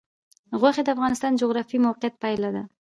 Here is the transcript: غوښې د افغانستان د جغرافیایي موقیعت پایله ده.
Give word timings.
غوښې 0.59 0.83
د 0.85 0.89
افغانستان 0.95 1.31
د 1.33 1.39
جغرافیایي 1.41 1.83
موقیعت 1.85 2.13
پایله 2.23 2.49
ده. 2.55 2.63